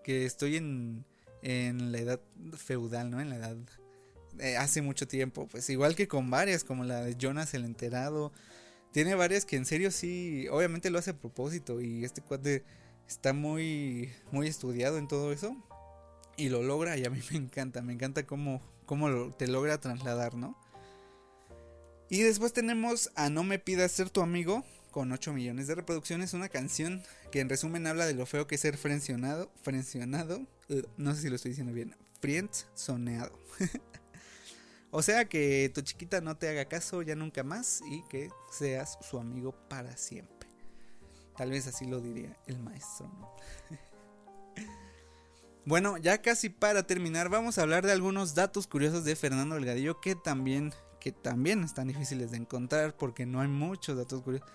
que 0.05 0.25
estoy 0.25 0.57
en, 0.57 1.05
en 1.43 1.93
la 1.93 1.99
edad 1.99 2.21
feudal, 2.57 3.11
¿no? 3.11 3.21
En 3.21 3.29
la 3.29 3.37
edad 3.37 3.57
eh, 4.41 4.57
hace 4.57 4.83
mucho 4.83 5.07
tiempo. 5.09 5.47
Pues 5.49 5.69
igual 5.71 5.95
que 5.95 6.09
con 6.09 6.31
varias, 6.31 6.65
como 6.65 6.85
la 6.85 7.03
de 7.03 7.17
Jonas 7.17 7.55
el 7.55 7.65
Enterado. 7.65 8.33
Tiene 8.93 9.15
varias 9.15 9.45
que 9.45 9.57
en 9.57 9.67
serio 9.67 9.91
sí, 9.91 10.47
obviamente 10.51 10.91
lo 10.91 10.99
hace 10.99 11.11
a 11.11 11.17
propósito. 11.17 11.81
Y 11.81 12.05
este 12.05 12.23
cuate 12.23 12.65
está 13.07 13.33
muy, 13.33 14.13
muy 14.33 14.49
estudiado 14.49 14.99
en 14.99 15.09
todo 15.09 15.33
eso. 15.33 15.57
Y 16.37 16.49
lo 16.49 16.63
logra 16.63 16.97
y 16.97 17.05
a 17.05 17.11
mí 17.11 17.21
me 17.31 17.37
encanta. 17.37 17.83
Me 17.83 17.93
encanta 17.93 18.27
cómo, 18.27 18.63
cómo 18.87 19.33
te 19.35 19.47
logra 19.47 19.81
trasladar, 19.81 20.35
¿no? 20.35 20.59
Y 22.11 22.23
después 22.23 22.53
tenemos 22.53 23.11
a 23.17 23.29
No 23.29 23.45
me 23.45 23.59
pidas 23.59 23.93
ser 23.93 24.09
tu 24.09 24.23
amigo 24.23 24.65
con 24.91 25.13
8 25.13 25.33
millones 25.33 25.67
de 25.67 25.75
reproducciones, 25.75 26.33
una 26.33 26.49
canción 26.49 27.03
que 27.31 27.41
en 27.41 27.49
resumen 27.49 27.87
habla 27.87 28.07
de 28.07 28.15
lo 28.15 28.27
feo 28.27 28.47
que 28.47 28.55
es 28.55 28.61
ser 28.63 28.77
frencionado, 28.77 29.53
frencionado, 29.63 30.41
uh, 30.71 30.83
no 30.97 31.15
sé 31.15 31.23
si 31.23 31.29
lo 31.29 31.37
estoy 31.37 31.51
diciendo 31.51 31.73
bien, 31.73 31.95
soneado 32.75 33.39
O 34.91 35.03
sea 35.03 35.27
que 35.27 35.71
tu 35.75 35.83
chiquita 35.83 36.21
no 36.21 36.37
te 36.37 36.49
haga 36.49 36.65
caso 36.65 37.03
ya 37.03 37.15
nunca 37.15 37.45
más 37.45 37.83
y 37.91 38.03
que 38.09 38.31
seas 38.51 38.99
su 39.03 39.19
amigo 39.19 39.53
para 39.69 39.97
siempre. 39.97 40.49
Tal 41.37 41.51
vez 41.51 41.67
así 41.67 41.87
lo 41.87 42.01
diría 42.01 42.37
el 42.47 42.59
maestro. 42.59 43.11
bueno, 45.67 45.99
ya 45.99 46.23
casi 46.23 46.49
para 46.49 46.87
terminar 46.87 47.29
vamos 47.29 47.59
a 47.59 47.63
hablar 47.63 47.85
de 47.85 47.93
algunos 47.93 48.35
datos 48.35 48.67
curiosos 48.67 49.05
de 49.05 49.15
Fernando 49.15 49.57
Delgadillo 49.57 50.01
que 50.01 50.15
también, 50.15 50.73
que 51.01 51.13
también 51.13 51.65
están 51.65 51.89
difíciles 51.89 52.31
de 52.31 52.39
encontrar 52.39 52.97
porque 52.97 53.27
no 53.27 53.41
hay 53.43 53.49
muchos 53.49 53.97
datos 53.97 54.23
curiosos. 54.23 54.49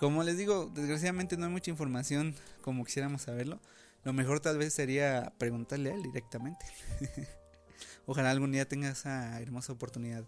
Como 0.00 0.24
les 0.24 0.36
digo, 0.36 0.66
desgraciadamente 0.74 1.36
no 1.36 1.46
hay 1.46 1.52
mucha 1.52 1.70
información 1.70 2.34
como 2.60 2.84
quisiéramos 2.84 3.22
saberlo. 3.22 3.60
Lo 4.02 4.12
mejor 4.12 4.40
tal 4.40 4.58
vez 4.58 4.74
sería 4.74 5.32
preguntarle 5.38 5.90
a 5.90 5.94
él 5.94 6.02
directamente. 6.02 6.66
Ojalá 8.06 8.30
algún 8.30 8.52
día 8.52 8.68
tenga 8.68 8.88
esa 8.88 9.40
hermosa 9.40 9.72
oportunidad 9.72 10.24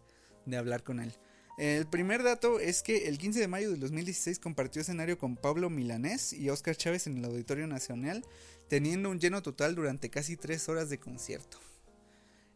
de 0.46 0.56
hablar 0.56 0.82
con 0.82 1.00
él. 1.00 1.14
El 1.58 1.86
primer 1.86 2.22
dato 2.22 2.60
es 2.60 2.82
que 2.82 3.08
el 3.08 3.18
15 3.18 3.40
de 3.40 3.48
mayo 3.48 3.70
del 3.70 3.80
2016 3.80 4.38
compartió 4.38 4.82
escenario 4.82 5.18
con 5.18 5.36
Pablo 5.36 5.70
Milanés 5.70 6.32
y 6.32 6.50
Oscar 6.50 6.76
Chávez 6.76 7.08
en 7.08 7.18
el 7.18 7.24
Auditorio 7.24 7.66
Nacional, 7.66 8.24
teniendo 8.68 9.10
un 9.10 9.18
lleno 9.18 9.42
total 9.42 9.74
durante 9.74 10.08
casi 10.08 10.36
3 10.36 10.68
horas 10.68 10.88
de 10.88 11.00
concierto. 11.00 11.58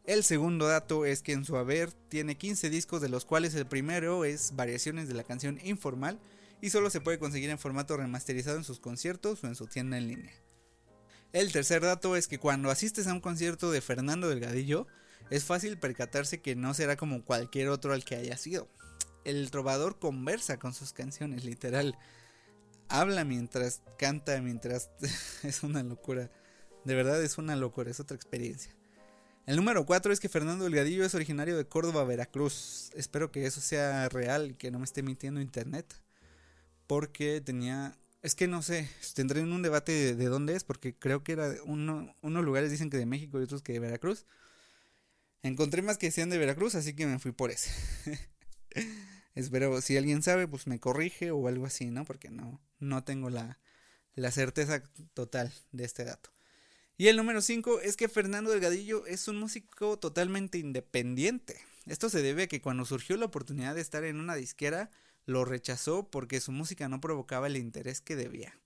El 0.05 0.25
segundo 0.25 0.67
dato 0.67 1.05
es 1.05 1.23
que 1.23 1.33
en 1.33 1.45
su 1.45 1.57
haber 1.57 1.93
tiene 1.93 2.37
15 2.37 2.71
discos, 2.71 3.01
de 3.01 3.09
los 3.09 3.25
cuales 3.25 3.55
el 3.55 3.67
primero 3.67 4.25
es 4.25 4.55
variaciones 4.55 5.09
de 5.09 5.15
la 5.15 5.25
canción 5.25 5.59
Informal 5.65 6.21
y 6.61 6.71
solo 6.71 6.91
se 6.91 7.01
puede 7.01 7.19
conseguir 7.19 7.51
en 7.51 7.59
formato 7.59 7.97
remasterizado 7.97 8.57
en 8.57 8.65
sus 8.65 8.81
conciertos 8.81 9.43
o 9.43 9.47
en 9.47 9.57
su 9.57 9.67
tienda 9.67 9.99
en 9.99 10.09
línea. 10.09 10.33
El 11.33 11.51
tercer 11.51 11.83
dato 11.83 12.15
es 12.15 12.29
que 12.29 12.39
cuando 12.39 12.71
asistes 12.71 13.07
a 13.07 13.13
un 13.13 13.21
concierto 13.21 13.71
de 13.71 13.81
Fernando 13.81 14.29
Delgadillo, 14.29 14.87
es 15.31 15.45
fácil 15.45 15.79
percatarse 15.79 16.41
que 16.41 16.57
no 16.57 16.75
será 16.75 16.97
como 16.97 17.25
cualquier 17.25 17.69
otro 17.69 17.93
al 17.93 18.05
que 18.05 18.17
haya 18.17 18.37
sido. 18.37 18.69
El 19.25 19.51
trovador 19.51 19.99
conversa 19.99 20.59
con 20.59 20.75
sus 20.75 20.93
canciones, 20.93 21.45
literal. 21.45 21.97
Habla 22.89 23.25
mientras 23.25 23.83
canta, 23.99 24.41
mientras... 24.41 24.91
es 25.43 25.63
una 25.63 25.83
locura. 25.83 26.31
De 26.85 26.95
verdad 26.95 27.23
es 27.23 27.39
una 27.39 27.57
locura, 27.57 27.91
es 27.91 28.01
otra 28.01 28.17
experiencia. 28.17 28.75
El 29.47 29.57
número 29.57 29.85
4 29.87 30.13
es 30.13 30.21
que 30.21 30.29
Fernando 30.29 30.65
Delgadillo 30.65 31.05
es 31.05 31.15
originario 31.15 31.57
de 31.57 31.67
Córdoba, 31.67 32.05
Veracruz. 32.05 32.91
Espero 32.95 33.33
que 33.33 33.45
eso 33.45 33.61
sea 33.61 34.09
real 34.09 34.53
y 34.53 34.55
que 34.55 34.71
no 34.71 34.79
me 34.79 34.85
esté 34.85 35.03
mintiendo 35.03 35.41
internet. 35.41 35.87
Porque 36.87 37.41
tenía... 37.41 37.97
Es 38.23 38.37
que 38.37 38.47
no 38.47 38.63
sé, 38.63 38.89
tendré 39.15 39.43
un 39.43 39.63
debate 39.63 40.15
de, 40.15 40.27
dónde 40.27 40.55
es, 40.55 40.63
porque 40.63 40.95
creo 40.95 41.25
que 41.25 41.33
era 41.33 41.55
uno, 41.65 42.15
unos 42.23 42.45
lugares 42.45 42.71
dicen 42.71 42.89
que 42.89 42.97
de 42.97 43.07
México 43.07 43.41
y 43.41 43.43
otros 43.43 43.63
que 43.63 43.73
de 43.73 43.81
Veracruz. 43.81 44.27
Encontré 45.43 45.83
más 45.83 45.99
que 45.99 46.11
sean 46.11 46.31
de 46.31 46.39
Veracruz, 46.39 46.75
así 46.75 46.95
que 46.95 47.07
me 47.07 47.19
fui 47.19 47.33
por 47.33 47.51
ese. 47.51 47.71
Espero, 49.35 49.81
si 49.81 49.97
alguien 49.97 50.23
sabe, 50.23 50.47
pues 50.47 50.67
me 50.67 50.79
corrige 50.79 51.31
o 51.31 51.49
algo 51.49 51.67
así, 51.67 51.91
¿no? 51.91 52.05
Porque 52.05 52.31
no, 52.31 52.61
no 52.79 53.03
tengo 53.03 53.31
la, 53.31 53.59
la 54.15 54.31
certeza 54.31 54.83
total 55.15 55.53
de 55.73 55.85
este 55.85 56.05
dato. 56.05 56.31
Y 56.97 57.09
el 57.09 57.17
número 57.17 57.41
5 57.41 57.81
es 57.81 57.97
que 57.97 58.09
Fernando 58.09 58.51
Delgadillo 58.51 59.07
es 59.07 59.27
un 59.27 59.39
músico 59.39 59.99
totalmente 59.99 60.59
independiente. 60.59 61.61
Esto 61.87 62.09
se 62.11 62.23
debe 62.23 62.45
a 62.45 62.47
que 62.47 62.61
cuando 62.61 62.85
surgió 62.85 63.17
la 63.17 63.27
oportunidad 63.27 63.75
de 63.75 63.81
estar 63.81 64.05
en 64.05 64.21
una 64.21 64.37
disquera, 64.37 64.91
lo 65.27 65.45
rechazó 65.45 66.09
porque 66.09 66.41
su 66.41 66.53
música 66.53 66.89
no 66.89 67.01
provocaba 67.01 67.47
el 67.47 67.57
interés 67.57 68.01
que 68.01 68.15
debía. 68.15 68.57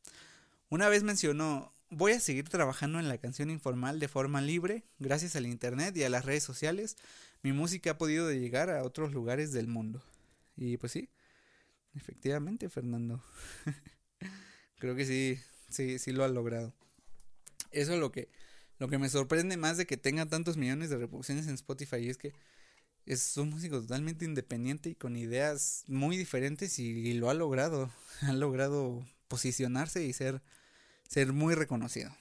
Una 0.68 0.88
vez 0.88 1.02
mencionó, 1.04 1.72
Voy 1.90 2.12
a 2.12 2.20
seguir 2.20 2.48
trabajando 2.48 2.98
en 2.98 3.08
la 3.08 3.18
canción 3.18 3.48
informal 3.48 4.00
de 4.00 4.08
forma 4.08 4.40
libre, 4.40 4.84
gracias 4.98 5.36
al 5.36 5.46
internet 5.46 5.96
y 5.96 6.02
a 6.02 6.08
las 6.08 6.24
redes 6.24 6.42
sociales. 6.42 6.96
Mi 7.42 7.52
música 7.52 7.92
ha 7.92 7.98
podido 7.98 8.32
llegar 8.32 8.70
a 8.70 8.82
otros 8.82 9.12
lugares 9.12 9.52
del 9.52 9.68
mundo. 9.68 10.02
Y 10.56 10.78
pues 10.78 10.92
sí, 10.92 11.10
efectivamente, 11.94 12.68
Fernando. 12.68 13.22
Creo 14.78 14.96
que 14.96 15.06
sí, 15.06 15.38
sí, 15.68 15.98
sí 15.98 16.12
lo 16.12 16.24
ha 16.24 16.28
logrado. 16.28 16.74
Eso 17.70 17.94
es 17.94 18.00
lo 18.00 18.10
que, 18.10 18.28
lo 18.78 18.88
que 18.88 18.98
me 18.98 19.08
sorprende 19.08 19.56
más 19.56 19.76
de 19.76 19.86
que 19.86 19.96
tenga 19.96 20.26
tantos 20.26 20.56
millones 20.56 20.90
de 20.90 20.98
reproducciones 20.98 21.46
en 21.46 21.54
Spotify 21.54 21.96
y 21.98 22.08
es 22.08 22.18
que 22.18 22.34
es 23.06 23.36
un 23.36 23.50
músico 23.50 23.80
totalmente 23.80 24.24
independiente 24.24 24.90
y 24.90 24.94
con 24.96 25.16
ideas 25.16 25.84
muy 25.86 26.16
diferentes 26.16 26.78
y, 26.78 27.14
lo 27.14 27.30
ha 27.30 27.34
logrado, 27.34 27.90
ha 28.22 28.32
logrado 28.32 29.06
posicionarse 29.28 30.04
y 30.04 30.12
ser, 30.12 30.42
ser 31.08 31.32
muy 31.32 31.54
reconocido. 31.54 32.16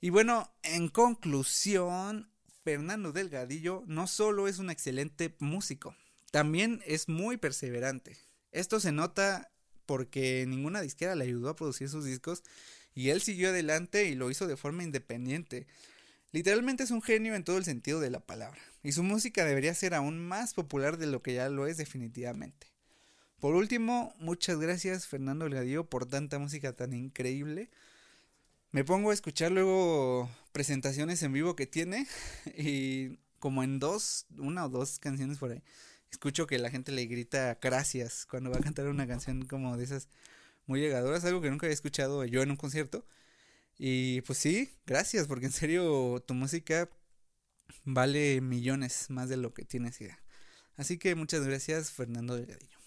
Y 0.00 0.10
bueno, 0.10 0.52
en 0.62 0.88
conclusión, 0.88 2.30
Fernando 2.62 3.12
Delgadillo 3.12 3.82
no 3.86 4.06
solo 4.06 4.46
es 4.46 4.58
un 4.58 4.70
excelente 4.70 5.34
músico, 5.40 5.96
también 6.30 6.82
es 6.86 7.08
muy 7.08 7.36
perseverante. 7.36 8.16
Esto 8.52 8.80
se 8.80 8.92
nota 8.92 9.50
porque 9.86 10.44
ninguna 10.46 10.82
disquera 10.82 11.14
le 11.14 11.24
ayudó 11.24 11.48
a 11.48 11.56
producir 11.56 11.88
sus 11.88 12.04
discos 12.04 12.42
y 12.94 13.10
él 13.10 13.22
siguió 13.22 13.48
adelante 13.48 14.04
y 14.04 14.14
lo 14.14 14.30
hizo 14.30 14.46
de 14.46 14.56
forma 14.56 14.84
independiente. 14.84 15.66
Literalmente 16.30 16.82
es 16.82 16.90
un 16.90 17.00
genio 17.00 17.34
en 17.34 17.44
todo 17.44 17.56
el 17.56 17.64
sentido 17.64 18.00
de 18.00 18.10
la 18.10 18.20
palabra, 18.20 18.60
y 18.82 18.92
su 18.92 19.02
música 19.02 19.46
debería 19.46 19.74
ser 19.74 19.94
aún 19.94 20.18
más 20.18 20.52
popular 20.52 20.98
de 20.98 21.06
lo 21.06 21.22
que 21.22 21.34
ya 21.34 21.48
lo 21.48 21.66
es 21.66 21.78
definitivamente. 21.78 22.66
Por 23.40 23.54
último, 23.54 24.14
muchas 24.18 24.58
gracias 24.58 25.06
Fernando 25.06 25.44
Delgadillo 25.44 25.88
por 25.88 26.06
tanta 26.06 26.40
música 26.40 26.72
tan 26.72 26.92
increíble. 26.92 27.70
Me 28.72 28.84
pongo 28.84 29.10
a 29.10 29.14
escuchar 29.14 29.52
luego 29.52 30.28
presentaciones 30.52 31.22
en 31.22 31.32
vivo 31.32 31.54
que 31.54 31.66
tiene 31.66 32.06
y 32.58 33.18
como 33.38 33.62
en 33.62 33.78
dos, 33.78 34.26
una 34.38 34.66
o 34.66 34.68
dos 34.68 34.98
canciones 34.98 35.38
por 35.38 35.52
ahí, 35.52 35.62
escucho 36.10 36.48
que 36.48 36.58
la 36.58 36.70
gente 36.70 36.90
le 36.90 37.06
grita 37.06 37.58
gracias 37.62 38.26
cuando 38.26 38.50
va 38.50 38.58
a 38.58 38.60
cantar 38.60 38.88
una 38.88 39.06
canción 39.06 39.46
como 39.46 39.76
de 39.76 39.84
esas 39.84 40.08
muy 40.66 40.80
llegadoras, 40.80 41.24
algo 41.24 41.40
que 41.40 41.50
nunca 41.50 41.66
había 41.66 41.74
escuchado 41.74 42.24
yo 42.24 42.42
en 42.42 42.50
un 42.50 42.56
concierto. 42.56 43.06
Y 43.78 44.22
pues 44.22 44.38
sí, 44.38 44.70
gracias, 44.86 45.28
porque 45.28 45.46
en 45.46 45.52
serio 45.52 46.20
tu 46.26 46.34
música 46.34 46.88
vale 47.84 48.40
millones 48.40 49.10
más 49.10 49.28
de 49.28 49.36
lo 49.36 49.54
que 49.54 49.64
tienes 49.64 50.00
idea. 50.00 50.20
Así 50.76 50.98
que 50.98 51.14
muchas 51.14 51.46
gracias, 51.46 51.92
Fernando 51.92 52.36
Delgadillo. 52.36 52.77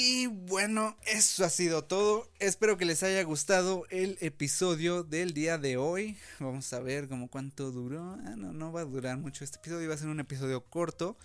Y 0.00 0.28
bueno, 0.28 0.96
eso 1.06 1.44
ha 1.44 1.50
sido 1.50 1.82
todo. 1.82 2.30
Espero 2.38 2.78
que 2.78 2.84
les 2.84 3.02
haya 3.02 3.20
gustado 3.24 3.84
el 3.90 4.16
episodio 4.20 5.02
del 5.02 5.34
día 5.34 5.58
de 5.58 5.76
hoy. 5.76 6.16
Vamos 6.38 6.72
a 6.72 6.78
ver 6.78 7.08
como 7.08 7.26
cuánto 7.26 7.72
duró. 7.72 8.16
Ah, 8.24 8.36
no, 8.36 8.52
no 8.52 8.70
va 8.70 8.82
a 8.82 8.84
durar 8.84 9.18
mucho 9.18 9.42
este 9.42 9.58
episodio. 9.58 9.88
Va 9.88 9.96
a 9.96 9.98
ser 9.98 10.06
un 10.06 10.20
episodio 10.20 10.64
corto. 10.64 11.16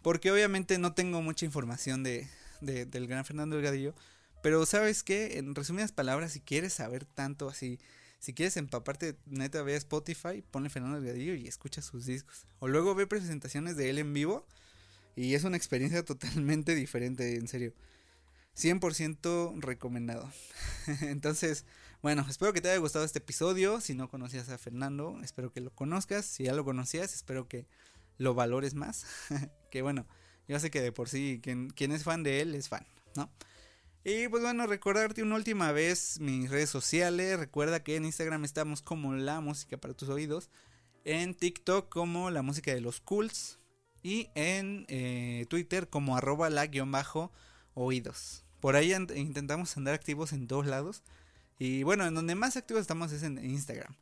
Porque 0.00 0.30
obviamente 0.30 0.78
no 0.78 0.94
tengo 0.94 1.20
mucha 1.22 1.44
información 1.44 2.04
de, 2.04 2.28
del 2.60 3.08
gran 3.08 3.24
Fernando 3.24 3.56
Delgadillo. 3.56 3.96
Pero 4.44 4.64
sabes 4.64 5.02
qué, 5.02 5.38
en 5.38 5.52
resumidas 5.56 5.90
palabras, 5.90 6.30
si 6.30 6.40
quieres 6.40 6.72
saber 6.72 7.06
tanto 7.06 7.48
así, 7.48 7.80
si 8.20 8.32
quieres 8.32 8.56
empaparte, 8.56 9.16
neta 9.26 9.60
ve 9.62 9.74
a 9.74 9.78
Spotify, 9.78 10.44
ponle 10.52 10.70
Fernando 10.70 11.00
Delgadillo 11.00 11.34
y 11.34 11.48
escucha 11.48 11.82
sus 11.82 12.06
discos. 12.06 12.46
O 12.60 12.68
luego 12.68 12.94
ve 12.94 13.08
presentaciones 13.08 13.76
de 13.76 13.90
él 13.90 13.98
en 13.98 14.14
vivo 14.14 14.46
y 15.16 15.34
es 15.34 15.42
una 15.42 15.56
experiencia 15.56 16.04
totalmente 16.04 16.76
diferente, 16.76 17.34
en 17.34 17.48
serio. 17.48 17.74
100% 18.60 19.60
recomendado. 19.60 20.30
Entonces, 21.00 21.64
bueno, 22.02 22.24
espero 22.28 22.52
que 22.52 22.60
te 22.60 22.70
haya 22.70 22.78
gustado 22.78 23.04
este 23.04 23.18
episodio. 23.18 23.80
Si 23.80 23.94
no 23.94 24.08
conocías 24.08 24.48
a 24.48 24.58
Fernando, 24.58 25.18
espero 25.22 25.52
que 25.52 25.60
lo 25.60 25.70
conozcas. 25.70 26.24
Si 26.24 26.44
ya 26.44 26.54
lo 26.54 26.64
conocías, 26.64 27.14
espero 27.14 27.48
que 27.48 27.66
lo 28.18 28.34
valores 28.34 28.74
más. 28.74 29.06
que 29.70 29.82
bueno, 29.82 30.06
yo 30.46 30.58
sé 30.60 30.70
que 30.70 30.80
de 30.80 30.92
por 30.92 31.08
sí 31.08 31.40
quien, 31.42 31.70
quien 31.70 31.92
es 31.92 32.04
fan 32.04 32.22
de 32.22 32.40
él 32.40 32.54
es 32.54 32.68
fan, 32.68 32.86
¿no? 33.16 33.30
Y 34.02 34.28
pues 34.28 34.42
bueno, 34.42 34.66
recordarte 34.66 35.22
una 35.22 35.36
última 35.36 35.72
vez 35.72 36.20
mis 36.20 36.50
redes 36.50 36.70
sociales. 36.70 37.38
Recuerda 37.38 37.82
que 37.82 37.96
en 37.96 38.06
Instagram 38.06 38.44
estamos 38.44 38.80
como 38.80 39.14
la 39.14 39.40
música 39.40 39.76
para 39.76 39.94
tus 39.94 40.08
oídos. 40.08 40.48
En 41.04 41.34
TikTok 41.34 41.90
como 41.90 42.30
la 42.30 42.42
música 42.42 42.72
de 42.72 42.80
los 42.80 43.00
cools. 43.00 43.58
Y 44.02 44.30
en 44.34 44.86
eh, 44.88 45.44
Twitter 45.50 45.88
como 45.88 46.16
arroba 46.16 46.48
la 46.48 46.66
guion 46.66 46.90
bajo 46.90 47.30
oídos. 47.74 48.44
Por 48.60 48.76
ahí 48.76 48.92
intentamos 48.92 49.76
andar 49.76 49.94
activos 49.94 50.32
en 50.32 50.46
todos 50.46 50.66
lados. 50.66 51.02
Y 51.58 51.82
bueno, 51.82 52.06
en 52.06 52.14
donde 52.14 52.34
más 52.34 52.56
activos 52.56 52.82
estamos 52.82 53.12
es 53.12 53.22
en 53.22 53.38
Instagram. 53.44 53.94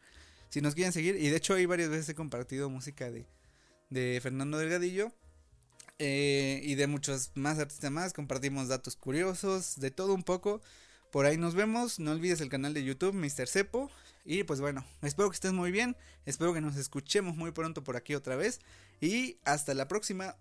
Si 0.51 0.61
nos 0.61 0.75
quieren 0.75 0.92
seguir, 0.92 1.16
y 1.16 1.29
de 1.29 1.37
hecho 1.37 1.55
ahí 1.55 1.66
varias 1.66 1.90
veces 1.90 2.09
he 2.09 2.14
compartido 2.14 2.71
música 2.71 3.11
de, 3.11 4.21
Fernando 4.21 4.59
Delgadillo. 4.59 5.12
Eh, 6.01 6.61
y 6.62 6.77
de 6.77 6.87
muchos 6.87 7.33
más 7.35 7.59
artistas 7.59 7.90
más. 7.90 8.12
Compartimos 8.12 8.68
datos 8.68 8.94
curiosos, 8.97 9.81
de 9.81 9.90
todo 9.90 10.14
un 10.14 10.23
poco. 10.23 10.61
Por 11.11 11.27
ahí 11.27 11.37
nos 11.37 11.55
vemos. 11.55 11.99
No 11.99 12.12
olvides 12.12 12.40
el 12.40 12.49
canal 12.49 12.75
de 12.75 12.85
YouTube, 12.85 13.14
Mr. 13.14 13.49
Cepo. 13.49 13.90
Y 14.25 14.44
pues 14.44 14.61
bueno, 14.61 14.85
espero 15.03 15.31
que 15.31 15.35
estés 15.35 15.53
muy 15.53 15.73
bien. 15.73 15.97
Espero 16.27 16.55
que 16.55 16.61
nos 16.61 16.77
escuchemos 16.77 17.37
muy 17.37 17.51
pronto 17.51 17.83
por 17.83 17.97
aquí 17.97 18.14
otra 18.14 18.37
vez. 18.37 18.61
Y 19.01 19.38
hasta 19.44 19.75
la 19.75 19.88
próxima. 19.88 20.37